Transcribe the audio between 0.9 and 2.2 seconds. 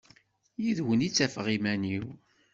i ttafeɣ iman-iw.